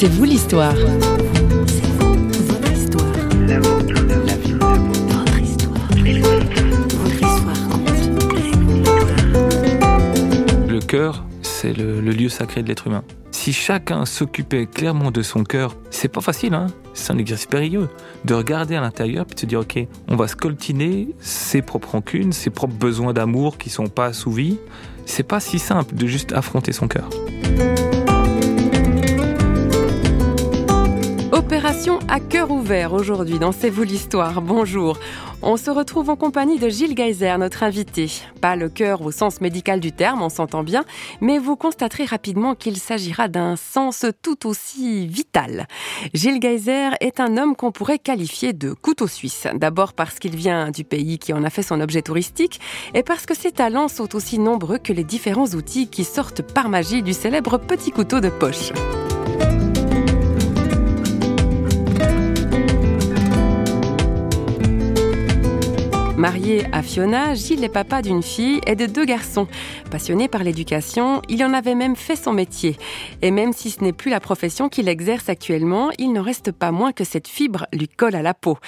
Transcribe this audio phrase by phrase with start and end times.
[0.00, 0.76] C'est vous l'histoire.
[10.68, 13.02] Le cœur, c'est le, lieu sacré de l'être humain.
[13.32, 17.88] Si chacun s'occupait clairement de son cœur, c'est pas facile, hein c'est un exercice périlleux.
[18.24, 22.32] De regarder à l'intérieur puis de se dire, ok, on va scoltiner ses propres rancunes,
[22.32, 24.60] ses propres besoins d'amour qui sont pas assouvis.
[25.06, 27.10] C'est pas si simple de juste affronter son cœur.
[31.48, 34.42] Opération à cœur ouvert aujourd'hui dans C'est vous l'histoire.
[34.42, 34.98] Bonjour.
[35.40, 38.10] On se retrouve en compagnie de Gilles Geyser, notre invité.
[38.42, 40.84] Pas le cœur au sens médical du terme, on s'entend bien,
[41.22, 45.66] mais vous constaterez rapidement qu'il s'agira d'un sens tout aussi vital.
[46.12, 49.46] Gilles Geyser est un homme qu'on pourrait qualifier de couteau suisse.
[49.54, 52.60] D'abord parce qu'il vient du pays qui en a fait son objet touristique
[52.92, 56.68] et parce que ses talents sont aussi nombreux que les différents outils qui sortent par
[56.68, 58.70] magie du célèbre petit couteau de poche.
[66.18, 69.46] Marié à Fiona, Gilles est papa d'une fille et de deux garçons.
[69.88, 72.76] Passionné par l'éducation, il en avait même fait son métier.
[73.22, 76.72] Et même si ce n'est plus la profession qu'il exerce actuellement, il ne reste pas
[76.72, 78.58] moins que cette fibre lui colle à la peau.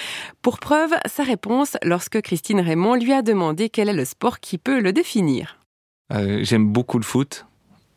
[0.42, 4.56] Pour preuve, sa réponse lorsque Christine Raymond lui a demandé quel est le sport qui
[4.56, 5.58] peut le définir.
[6.12, 7.46] Euh, J'aime beaucoup le foot,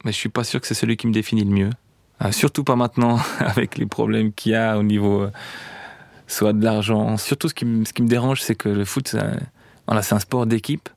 [0.04, 1.70] mais je suis pas sûr que c'est celui qui me définit le mieux.
[2.24, 5.22] Euh, surtout pas maintenant, avec les problèmes qu'il y a au niveau...
[5.22, 5.32] Euh,
[6.28, 7.18] soit de l'argent.
[7.18, 10.46] Surtout, ce qui, me, ce qui me dérange, c'est que le foot, c'est un sport
[10.46, 10.90] d'équipe.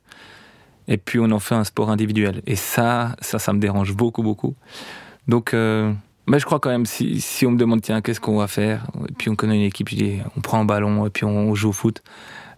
[0.87, 2.41] Et puis, on en fait un sport individuel.
[2.45, 4.55] Et ça, ça, ça me dérange beaucoup, beaucoup.
[5.27, 5.91] Donc, euh,
[6.27, 8.87] mais je crois quand même, si, si on me demande, tiens, qu'est-ce qu'on va faire?
[9.09, 9.89] Et puis, on connaît une équipe,
[10.37, 12.01] on prend un ballon et puis on joue au foot.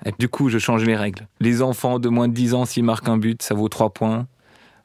[0.05, 1.27] Et du coup, je change les règles.
[1.39, 4.27] Les enfants de moins de 10 ans, s'ils marquent un but, ça vaut 3 points.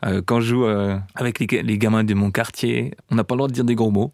[0.04, 3.34] Euh, quand je joue euh, avec les, les gamins de mon quartier, on n'a pas
[3.34, 4.12] le droit de dire des gros mots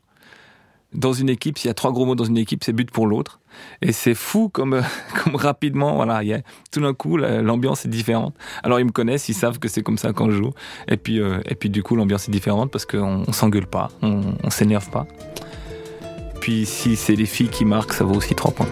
[0.92, 3.06] dans une équipe, s'il y a trois gros mots dans une équipe, c'est but pour
[3.06, 3.40] l'autre.
[3.82, 4.82] Et c'est fou comme,
[5.24, 6.40] comme rapidement, voilà, y a,
[6.72, 8.34] tout d'un coup, l'ambiance est différente.
[8.62, 10.52] Alors ils me connaissent, ils savent que c'est comme ça quand je joue.
[10.88, 13.90] Et puis, euh, et puis du coup, l'ambiance est différente parce qu'on on, s'engueule pas,
[14.02, 15.06] on, on s'énerve pas.
[16.40, 18.68] Puis si c'est les filles qui marquent, ça vaut aussi trois points.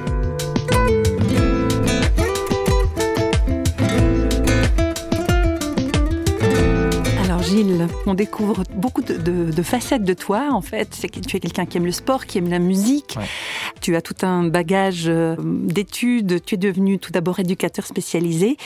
[8.07, 10.89] On découvre beaucoup de, facettes de toi, en fait.
[10.93, 13.19] C'est que tu es quelqu'un qui aime le sport, qui aime la musique.
[13.81, 16.43] Tu as tout un bagage euh, d'études.
[16.45, 18.57] Tu es devenu tout d'abord éducateur spécialisé.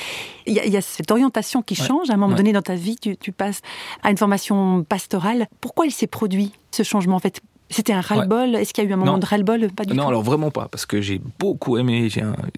[0.46, 2.10] Il y, a, cette orientation qui change.
[2.10, 3.60] À un moment donné dans ta vie, tu, tu passes
[4.02, 5.48] à une formation pastorale.
[5.60, 7.40] Pourquoi il s'est produit ce changement en fait?
[7.72, 8.54] C'était un ras-le-bol?
[8.54, 9.70] Est-ce qu'il y a eu un moment de ras-le-bol?
[9.70, 12.08] Pas du non, alors vraiment pas, parce que j'ai beaucoup aimé.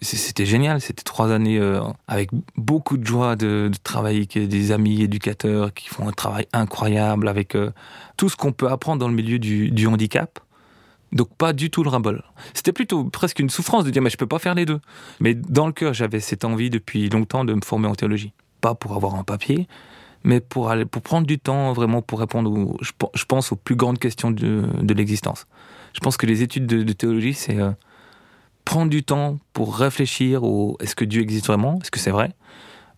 [0.03, 5.03] C'était génial, c'était trois années euh, avec beaucoup de joie de, travailler avec des amis
[5.03, 7.71] éducateurs qui font un travail incroyable, avec euh,
[8.17, 10.41] tout ce qu'on peut apprendre dans le milieu du, handicap.
[11.13, 12.23] Donc pas du tout le ras-le-bol.
[12.55, 14.81] C'était plutôt presque une souffrance de dire mais je peux pas faire les deux.
[15.21, 18.33] Mais dans le cœur, j'avais cette envie depuis longtemps de me former en théologie.
[18.61, 19.69] Pas pour avoir un papier,
[20.25, 23.77] mais pour, aller, pour prendre du temps vraiment pour répondre, aux, je, pense, aux plus
[23.77, 25.47] grandes questions de, de l'existence.
[25.93, 27.71] Je pense que les études de, théologie, c'est euh,
[28.65, 32.33] prendre du temps pour réfléchir au est-ce que Dieu existe vraiment, est-ce que c'est vrai,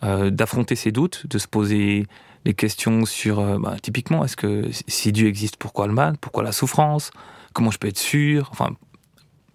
[0.05, 2.07] euh, d'affronter ses doutes, de se poser
[2.45, 6.45] des questions sur, euh, bah, typiquement, est-ce que si Dieu existe, pourquoi le mal, pourquoi
[6.45, 7.11] la souffrance,
[7.53, 8.71] comment je peux être sûr, enfin,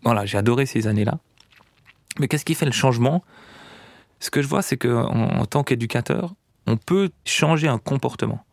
[0.04, 1.20] voilà, j'ai adoré ces années-là.
[2.20, 3.24] Mais qu'est-ce qui fait le changement?
[4.20, 6.36] Ce que je vois, c'est que en tant qu'éducateur,
[6.68, 8.44] on peut changer un comportement.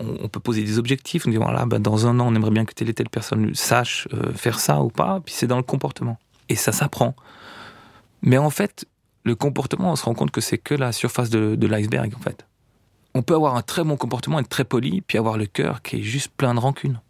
[0.00, 2.64] On, peut poser des objectifs, on dit voilà, ben, dans un an, on aimerait bien
[2.64, 5.62] que telle et telle personne sache euh, faire ça ou pas, puis c'est dans le
[5.62, 6.18] comportement.
[6.48, 7.14] Et ça s'apprend.
[8.20, 8.86] Mais en fait,
[9.22, 12.20] le comportement, on se rend compte que c'est que la surface de, de l'iceberg, en
[12.20, 12.44] fait.
[13.14, 15.96] On peut avoir un très bon comportement, être très poli, puis avoir le cœur qui
[15.98, 17.00] est juste plein de rancune.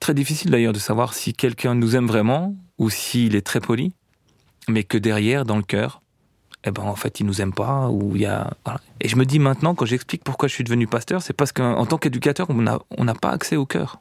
[0.00, 3.92] Très difficile d'ailleurs de savoir si quelqu'un nous aime vraiment ou s'il est très poli,
[4.68, 6.02] mais que derrière, dans le cœur,
[6.64, 8.50] eh ben en fait ils nous aiment pas ou il y a
[9.00, 11.84] et je me dis maintenant quand j'explique pourquoi je suis devenu pasteur c'est parce qu'en
[11.86, 14.00] tant qu'éducateur on n'a on n'a pas accès au cœur.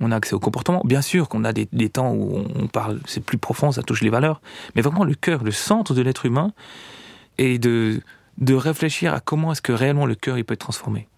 [0.00, 0.80] On a accès au comportement.
[0.84, 4.00] Bien sûr qu'on a des, des, temps où on parle c'est plus profond ça touche
[4.00, 4.40] les valeurs
[4.74, 6.52] mais vraiment le cœur le centre de l'être humain
[7.38, 8.00] et de
[8.38, 11.08] de réfléchir à comment est-ce que réellement le cœur il peut être transformé.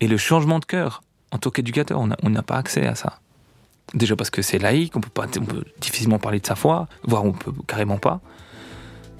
[0.00, 3.20] Et le changement de cœur en tant qu'éducateur on n'a pas accès à ça.
[3.94, 6.88] Déjà parce que c'est laïque on peut pas on peut difficilement parler de sa foi
[7.04, 8.20] voire on peut carrément pas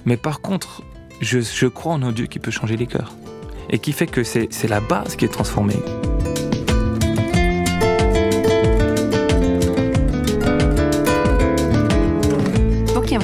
[0.06, 0.82] mais par contre,
[1.20, 3.12] je, crois en un Dieu qui peut changer les cœurs.
[3.68, 5.74] Et qui fait que c'est la base qui est transformée.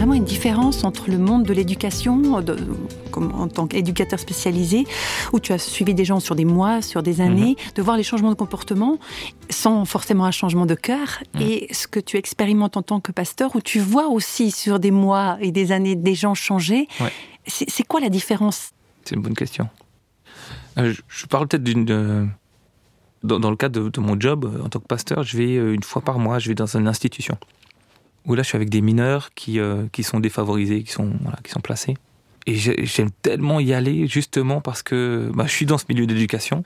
[0.02, 4.84] Vraiment une différence entre le monde de l'éducation, en tant qu'éducateur spécialisé,
[5.32, 7.72] où tu as suivi des gens sur des mois, sur des années, mhm.
[7.76, 8.98] de voir les changements de comportement
[9.48, 11.42] sans forcément un changement de cœur, mhm.
[11.42, 14.90] et ce que tu expérimentes en tant que pasteur, où tu vois aussi sur des
[14.90, 16.88] mois et des années des gens changer.
[17.46, 18.70] C'est quoi la différence?
[19.04, 19.68] C'est une bonne question.
[20.78, 22.32] Euh, je parle peut-être d'une
[23.22, 25.84] dans, le cadre de, mon job euh, en tant que pasteur, je vais euh, une
[25.84, 27.38] fois par mois, je vais dans une institution
[28.26, 31.50] où là je suis avec des mineurs qui, euh, qui sont défavorisés, qui sont, qui
[31.50, 31.96] sont placés.
[32.46, 36.64] Et j'aime tellement y aller justement parce que bah, je suis dans ce milieu d'éducation.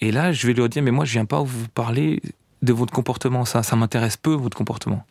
[0.00, 2.20] Et là, je vais leur dire, mais moi, je viens pas vous parler
[2.62, 3.44] de votre comportement.
[3.44, 5.04] Ça, ça m'intéresse peu, votre comportement.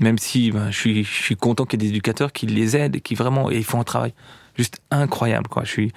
[0.00, 2.76] Même si bah, je, suis, je suis content qu'il y ait des éducateurs qui les
[2.76, 4.14] aident et qui vraiment et ils font un travail
[4.56, 5.48] juste incroyable.
[5.48, 5.64] Quoi.
[5.64, 5.92] Je suis,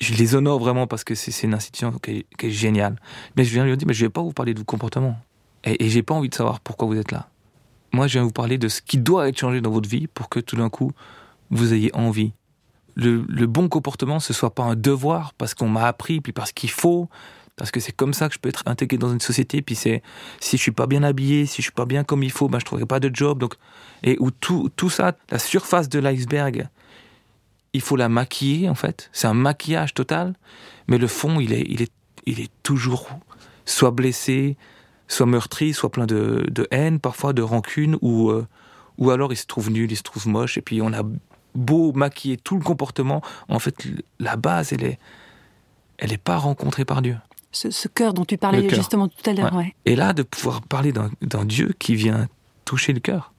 [0.00, 2.96] je les honore vraiment parce que c'est une institution qui est, géniale.
[3.36, 5.18] Mais je viens lui dire, mais je vais pas vous parler de vos comportements.
[5.64, 7.28] Et, et j'ai pas envie de savoir pourquoi vous êtes là.
[7.92, 10.28] Moi, je viens vous parler de ce qui doit être changé dans votre vie pour
[10.28, 10.92] que tout d'un coup,
[11.50, 12.32] vous ayez envie.
[12.94, 16.70] Le, bon comportement, ce soit pas un devoir parce qu'on m'a appris, puis parce qu'il
[16.70, 17.08] faut,
[17.56, 19.62] parce que c'est comme ça que je peux être intégré dans une société.
[19.62, 20.02] Puis c'est
[20.40, 22.58] si je suis pas bien habillé, si je suis pas bien comme il faut, ben
[22.58, 23.38] je trouverai pas de job.
[23.38, 23.54] Donc
[24.02, 26.68] et où tout tout ça, la surface de l'iceberg,
[27.72, 29.08] il faut la maquiller en fait.
[29.12, 30.34] C'est un maquillage total,
[30.88, 31.92] mais le fond, il est, il est,
[32.26, 33.08] il est toujours
[33.64, 34.56] soit blessé,
[35.12, 38.46] soit meurtri, soit plein de, de haine, parfois de rancune, ou, euh,
[38.98, 41.02] ou alors il se trouve nul, il se trouve moche, et puis on a
[41.54, 43.86] beau maquiller tout le comportement, en fait,
[44.18, 44.98] la base, elle est,
[45.98, 47.16] elle est pas rencontrée par Dieu.
[47.52, 49.74] Ce, cœur dont tu parlais justement tout à l'heure, ouais.
[49.84, 52.28] Et là, de pouvoir parler d'un Dieu qui vient
[52.64, 53.34] toucher le cœur,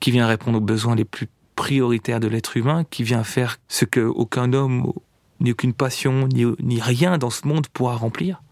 [0.00, 3.84] qui vient répondre aux besoins les plus prioritaire de l'être humain qui vient faire ce
[3.84, 4.94] que aucun homme,
[5.40, 8.42] ni aucune passion, ni, ni rien dans ce monde pourra remplir.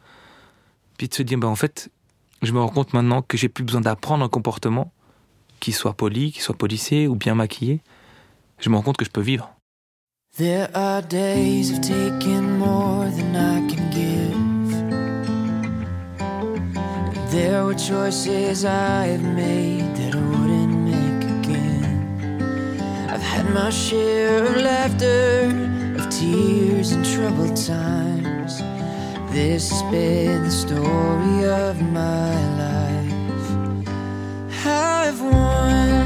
[0.99, 1.91] Puis de se dire, ben en fait,
[2.43, 4.93] je me rends compte maintenant que j'ai plus besoin d'apprendre un comportement
[5.61, 7.81] qui soit poli, qui soit policier ou bien maquillé.
[8.58, 9.55] Je me rends compte que je peux vivre.
[10.37, 14.37] There are days of taking more than I can give.
[17.31, 20.79] There were choices I've made that I wouldn't
[23.19, 25.50] I've had my share of laughter,
[25.99, 28.07] of tears and troubled times.
[29.38, 33.12] This has been the story of my life.
[34.67, 36.02] I've won,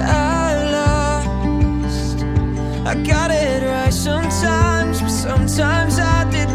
[0.00, 2.24] I lost.
[2.86, 6.48] I got it right sometimes, but sometimes I did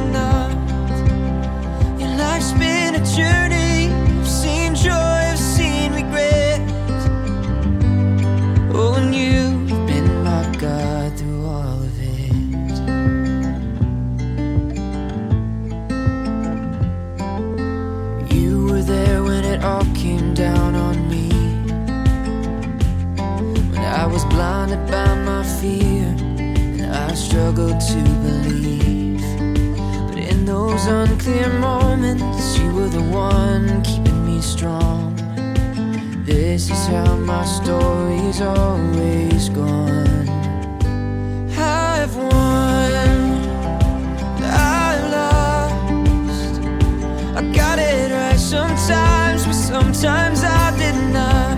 [36.57, 40.27] This is how my story's always gone.
[41.55, 42.91] I've won,
[44.41, 46.59] I lost.
[47.35, 51.57] I got it right sometimes, but sometimes I did not.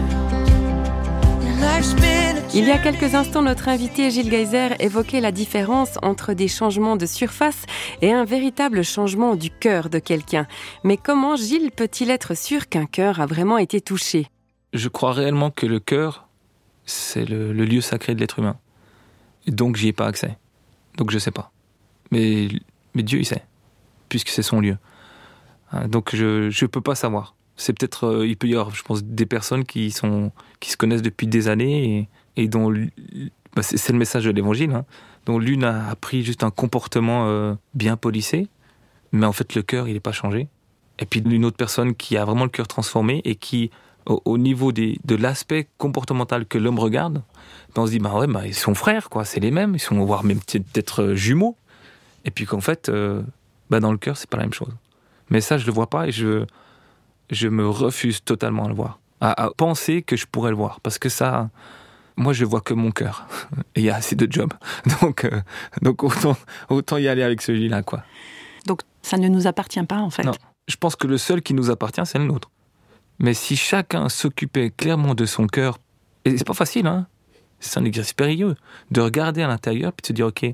[1.45, 5.97] Your life's been Il y a quelques instants, notre invité Gilles Geyser évoquait la différence
[6.01, 7.67] entre des changements de surface
[8.01, 10.45] et un véritable changement du cœur de quelqu'un.
[10.83, 14.27] Mais comment Gilles peut-il être sûr qu'un cœur a vraiment été touché?
[14.73, 16.27] Je crois réellement que le cœur,
[16.85, 18.57] c'est le, lieu sacré de l'être humain.
[19.47, 20.37] Donc j'y ai pas accès.
[20.97, 21.51] Donc je sais pas.
[22.11, 22.47] Mais,
[22.93, 23.45] mais Dieu, il sait,
[24.09, 24.77] puisque c'est son lieu.
[25.71, 27.35] Hein, donc je ne peux pas savoir.
[27.55, 30.77] C'est peut-être, euh, il peut y avoir, je pense, des personnes qui, sont, qui se
[30.77, 32.73] connaissent depuis des années et, et dont
[33.55, 34.85] bah, c'est le message de l'évangile, hein,
[35.25, 38.47] dont l'une a appris juste un comportement euh, bien policé,
[39.11, 40.47] mais en fait le cœur il n'est pas changé.
[40.99, 43.71] Et puis une autre personne qui a vraiment le cœur transformé et qui,
[44.05, 47.21] au, niveau des, de l'aspect comportemental que l'homme regarde,
[47.75, 49.79] ben, on se dit bah ouais bah, ils sont frères quoi, c'est les mêmes, ils
[49.79, 51.55] sont voire même peut-être euh, jumeaux.
[52.25, 53.21] Et puis qu'en fait, euh,
[53.69, 54.73] bah, dans le cœur c'est pas la même chose.
[55.29, 56.45] Mais ça je le vois pas et je
[57.29, 60.79] je me refuse totalement à le voir, à, à penser que je pourrais le voir,
[60.81, 61.49] parce que ça
[62.19, 63.25] moi je vois que mon cœur.
[63.75, 64.53] Et il y a assez de jobs.
[65.01, 65.41] Donc, euh,
[65.81, 66.35] donc autant,
[66.69, 68.03] autant y aller avec celui-là, quoi.
[68.67, 70.23] Donc ça ne nous appartient pas, en fait.
[70.23, 70.33] Non.
[70.67, 72.51] Je pense que le seul qui nous appartient, c'est le nôtre.
[73.19, 75.77] Mais si chacun s'occupait clairement de son cœur,
[76.25, 77.07] et c'est pas facile, hein.
[77.59, 78.55] C'est un exercice périlleux.
[78.91, 80.45] De regarder à l'intérieur, puis de se dire, OK,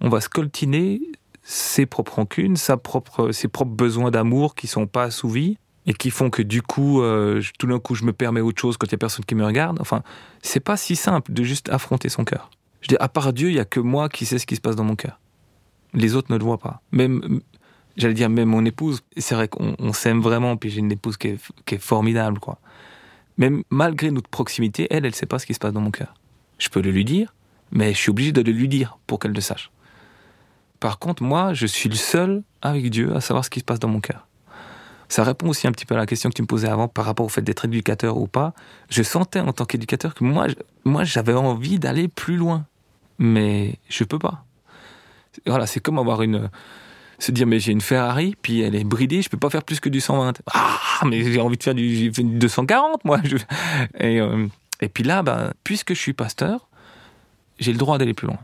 [0.00, 1.00] on va scoltiner
[1.42, 5.56] ses propres rancunes, ses propres besoins d'amour qui sont pas assouvis,
[5.86, 8.76] et qui font que du coup, euh, tout d'un coup, je me permets autre chose
[8.76, 9.78] quand il y a personne qui me regarde.
[9.80, 10.02] Enfin,
[10.42, 12.50] c'est pas si simple de juste affronter son cœur.
[12.80, 14.60] Je dis, à part Dieu, il y a que moi qui sais ce qui se
[14.60, 15.20] passe dans mon cœur.
[15.92, 16.80] Les autres ne le voient pas.
[16.90, 17.40] Même,
[17.96, 21.28] j'allais dire, même mon épouse, c'est vrai qu'on s'aime vraiment, puis j'ai une épouse qui
[21.28, 22.58] est, formidable, quoi.
[23.36, 26.14] Même malgré notre proximité, elle, elle sait pas ce qui se passe dans mon cœur.
[26.58, 27.34] Je peux le lui dire,
[27.72, 29.70] mais je suis obligé de le lui dire pour qu'elle le sache.
[30.78, 33.80] Par contre, moi, je suis le seul avec Dieu à savoir ce qui se passe
[33.80, 34.28] dans mon cœur.
[35.08, 37.04] Ça répond aussi un petit peu à la question que tu me posais avant par
[37.04, 38.52] rapport au fait d'être éducateur ou pas.
[38.88, 40.46] Je sentais en tant qu'éducateur que moi,
[40.84, 42.66] moi j'avais envie d'aller plus loin.
[43.18, 44.44] Mais je peux pas.
[45.46, 46.50] Voilà, c'est comme avoir une.
[47.18, 49.80] Se dire, mais j'ai une Ferrari, puis elle est bridée, je peux pas faire plus
[49.80, 50.42] que du 120.
[50.52, 53.20] Ah, mais j'ai envie de faire du, 240, moi.
[53.98, 54.46] Et, euh,
[54.80, 56.68] et puis là, ben, puisque je suis pasteur,
[57.58, 58.38] j'ai le droit d'aller plus loin.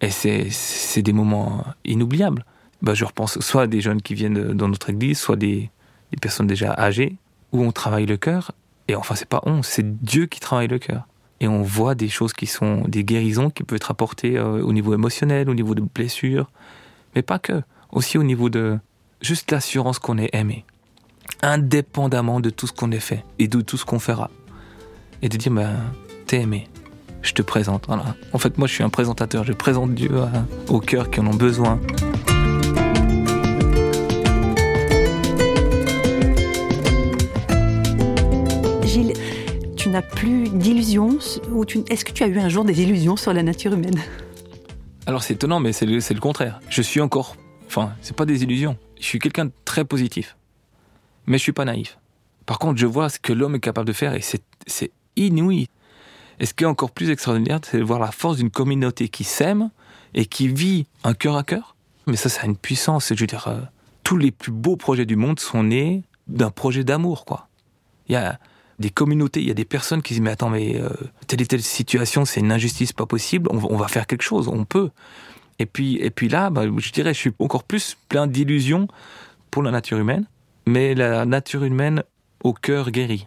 [0.00, 2.44] Et c'est des moments inoubliables.
[2.82, 5.70] Ben, je repense soit à des jeunes qui viennent dans notre église, soit des,
[6.10, 7.16] des personnes déjà âgées,
[7.52, 8.52] où on travaille le cœur.
[8.88, 11.06] Et enfin, c'est pas on, c'est Dieu qui travaille le cœur.
[11.40, 14.72] Et on voit des choses qui sont des guérisons qui peuvent être apportées euh, au
[14.72, 16.50] niveau émotionnel, au niveau de blessures,
[17.14, 17.62] mais pas que.
[17.96, 18.78] Aussi au niveau de
[19.22, 20.66] juste l'assurance qu'on est aimé,
[21.40, 24.30] indépendamment de tout ce qu'on est fait et de tout ce qu'on fera.
[25.22, 25.76] Et de dire, ben,
[26.26, 26.68] t'es aimé,
[27.22, 27.86] je te présente.
[27.86, 28.14] Voilà.
[28.34, 29.44] En fait, moi, je suis un présentateur.
[29.44, 30.10] Je présente Dieu
[30.68, 31.80] aux cœurs qui en ont besoin.
[38.84, 39.14] Gilles,
[39.74, 41.16] tu n'as plus d'illusions
[41.50, 44.02] ou Est-ce que tu as eu un jour des illusions sur la nature humaine?
[45.06, 46.60] Alors c'est étonnant, mais c'est le, le, contraire.
[46.68, 47.36] Je suis encore...
[47.76, 48.78] Enfin, c'est pas des illusions.
[48.98, 50.36] Je suis quelqu'un de très positif.
[51.26, 51.98] Mais je suis pas naïf.
[52.46, 55.68] Par contre, je vois ce que l'homme est capable de faire et c'est inouï.
[56.38, 59.24] Et ce qui est encore plus extraordinaire, c'est de voir la force d'une communauté qui
[59.24, 59.70] s'aime
[60.14, 61.76] et qui vit un cœur à cœur.
[62.06, 63.12] Mais ça, ça a une puissance.
[63.14, 63.60] Je veux euh,
[64.04, 67.24] tous les plus beaux projets du monde sont nés d'un projet d'amour.
[68.08, 68.38] Il y a
[68.78, 70.88] des communautés, il y a des personnes qui disent mais attends, mais euh,
[71.26, 73.48] telle et telle situation, c'est une injustice pas possible.
[73.50, 74.90] On, va faire quelque chose, on peut.
[75.58, 78.88] Et puis, et puis là, bah, je dirais, je suis encore plus plein d'illusions
[79.50, 80.26] pour la nature humaine,
[80.66, 82.02] mais la nature humaine
[82.44, 83.26] au cœur guéri.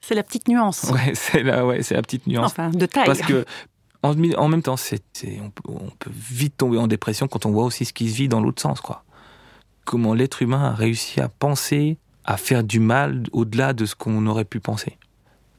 [0.00, 0.90] C'est la petite nuance.
[0.92, 2.50] Ouais, c'est la, ouais, c'est la petite nuance.
[2.52, 3.06] Enfin, de taille.
[3.06, 3.44] Parce que
[4.02, 5.00] en, en même temps, c'est,
[5.40, 8.16] on, peut, on, peut, vite tomber en dépression quand on voit aussi ce qui se
[8.16, 9.04] vit dans l'autre sens, quoi.
[9.84, 14.26] Comment l'être humain a réussi à penser, à faire du mal au-delà de ce qu'on
[14.26, 14.96] aurait pu penser.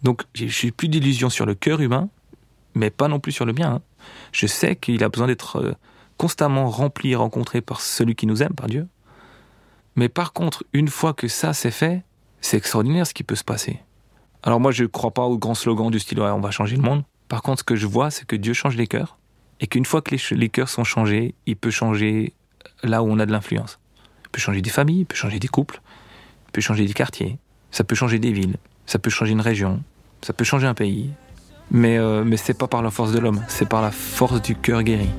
[0.01, 2.09] Donc, j'ai plus d'illusions sur le cœur humain,
[2.75, 3.75] mais pas non plus sur le bien.
[3.75, 3.81] Hein.
[4.31, 5.73] Je sais qu'il a besoin d'être euh,
[6.17, 8.87] constamment rempli et rencontré par celui qui nous aime, par Dieu.
[9.95, 12.03] Mais par contre, une fois que ça c'est fait,
[12.41, 13.79] c'est extraordinaire ce qui peut se passer.
[14.43, 16.81] Alors moi, je ne crois pas au grand slogan du style on va changer le
[16.81, 17.03] monde.
[17.29, 19.17] Par contre, ce que je vois, c'est que Dieu change les cœurs
[19.59, 22.33] et qu'une fois que les, cœurs sont changés, il peut changer
[22.83, 23.79] là où on a de l'influence.
[24.25, 25.81] Il peut changer des familles, il peut changer des couples,
[26.47, 27.37] il peut changer des quartiers,
[27.71, 29.81] ça peut changer des villes, ça peut changer une région,
[30.21, 31.11] ça peut changer un pays.
[31.73, 34.55] Mais, euh, mais c'est pas par la force de l'homme, c'est par la force du
[34.55, 35.09] cœur guéri.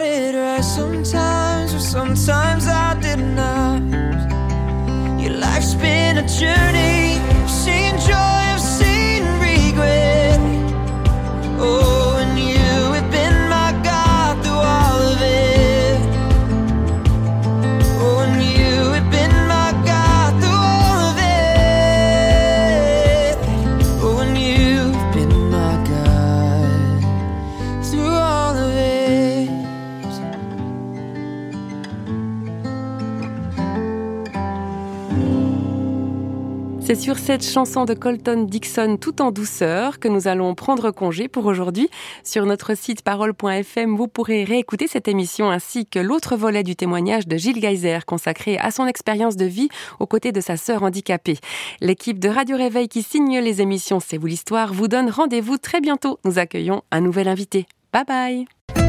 [0.00, 3.82] got it right sometimes, or sometimes I did not.
[5.20, 6.99] Your life's been a journey.
[37.10, 41.44] Sur cette chanson de Colton Dixon tout en douceur que nous allons prendre congé pour
[41.46, 41.90] aujourd'hui.
[42.22, 47.26] Sur notre site parole.fm, vous pourrez réécouter cette émission ainsi que l'autre volet du témoignage
[47.26, 51.38] de Gilles Geyser consacré à son expérience de vie aux côtés de sa sœur handicapée.
[51.80, 55.80] L'équipe de Radio Réveil qui signe les émissions C'est vous l'histoire vous donne rendez-vous très
[55.80, 56.20] bientôt.
[56.24, 57.66] Nous accueillons un nouvel invité.
[57.92, 58.79] Bye bye